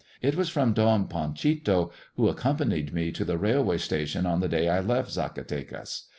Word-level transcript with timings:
It 0.19 0.35
was 0.35 0.49
from 0.49 0.73
Don 0.73 1.05
Panchito, 1.07 1.91
who 2.15 2.27
accompanied 2.27 2.91
me 2.91 3.11
to 3.11 3.23
the 3.23 3.37
railway 3.37 3.77
station 3.77 4.25
on 4.25 4.39
the 4.39 4.49
day 4.49 4.67
I 4.67 4.79
left 4.79 5.11
Zacatecas. 5.11 6.05